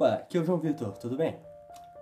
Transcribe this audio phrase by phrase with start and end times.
[0.00, 1.36] Opa, aqui é o João Vitor, tudo bem?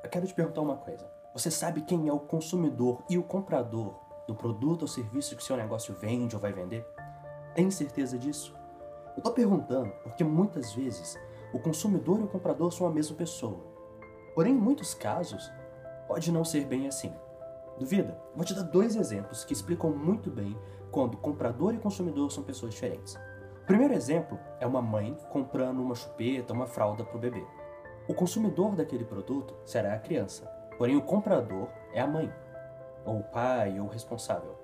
[0.04, 1.10] Eu quero te perguntar uma coisa.
[1.32, 3.94] Você sabe quem é o consumidor e o comprador
[4.28, 6.86] do produto ou serviço que seu negócio vende ou vai vender?
[7.54, 8.54] Tem certeza disso?
[9.16, 11.18] Eu tô perguntando porque muitas vezes
[11.54, 13.64] o consumidor e o comprador são a mesma pessoa.
[14.34, 15.50] Porém, em muitos casos,
[16.06, 17.14] pode não ser bem assim.
[17.78, 18.20] Duvida?
[18.34, 20.54] Vou te dar dois exemplos que explicam muito bem
[20.90, 23.14] quando comprador e consumidor são pessoas diferentes.
[23.14, 27.42] O primeiro exemplo é uma mãe comprando uma chupeta, uma fralda para o bebê.
[28.08, 30.46] O consumidor daquele produto será a criança,
[30.78, 32.32] porém o comprador é a mãe,
[33.04, 34.54] ou o pai, ou o responsável.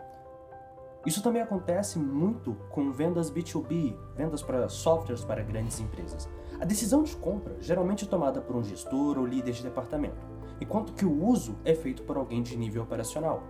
[1.04, 6.28] Isso também acontece muito com vendas B2B, vendas para softwares para grandes empresas.
[6.60, 10.24] A decisão de compra geralmente é tomada por um gestor ou líder de departamento,
[10.60, 13.42] enquanto que o uso é feito por alguém de nível operacional.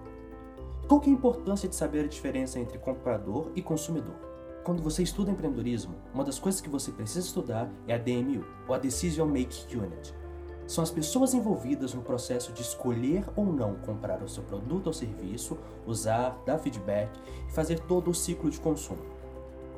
[0.88, 4.31] Qual é a importância de saber a diferença entre comprador e consumidor?
[4.64, 8.74] Quando você estuda empreendedorismo, uma das coisas que você precisa estudar é a DMU, ou
[8.74, 10.14] a Decision Make Unit.
[10.68, 14.92] São as pessoas envolvidas no processo de escolher ou não comprar o seu produto ou
[14.92, 17.10] serviço, usar, dar feedback
[17.48, 19.02] e fazer todo o ciclo de consumo.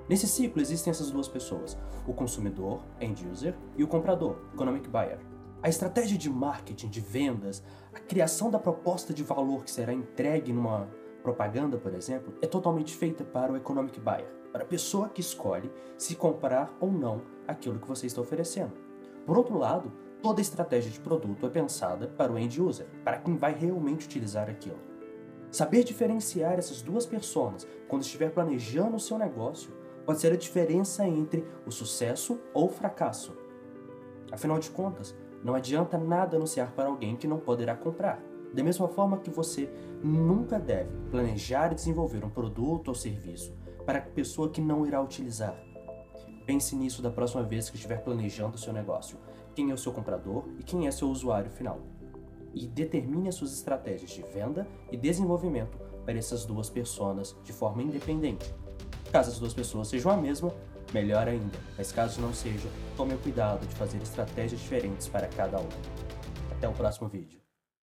[0.07, 5.19] Nesse ciclo existem essas duas pessoas, o consumidor, end user, e o comprador, economic buyer.
[5.63, 7.63] A estratégia de marketing, de vendas,
[7.95, 10.87] a criação da proposta de valor que será entregue numa
[11.25, 15.72] propaganda, por exemplo, é totalmente feita para o economic buyer, para a pessoa que escolhe
[15.97, 18.72] se comprar ou não aquilo que você está oferecendo.
[19.25, 19.91] Por outro lado,
[20.22, 24.50] toda estratégia de produto é pensada para o end user, para quem vai realmente utilizar
[24.50, 24.78] aquilo.
[25.50, 29.72] Saber diferenciar essas duas pessoas quando estiver planejando o seu negócio
[30.05, 33.34] pode ser a diferença entre o sucesso ou o fracasso.
[34.30, 38.20] Afinal de contas, não adianta nada anunciar para alguém que não poderá comprar.
[38.55, 39.69] Da mesma forma que você
[40.01, 43.53] nunca deve planejar e desenvolver um produto ou serviço
[43.85, 45.61] para a pessoa que não irá utilizar.
[46.47, 49.19] Pense nisso da próxima vez que estiver planejando o seu negócio.
[49.57, 51.81] Quem é o seu comprador e quem é seu usuário final.
[52.55, 57.83] E determine as suas estratégias de venda e desenvolvimento para essas duas pessoas de forma
[57.83, 58.55] independente.
[59.11, 60.55] Caso as duas pessoas sejam a mesma,
[60.93, 65.59] melhor ainda, mas caso não seja, tome o cuidado de fazer estratégias diferentes para cada
[65.59, 65.69] um.
[66.53, 67.44] Até o próximo vídeo.